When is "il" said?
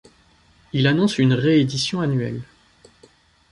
0.73-0.87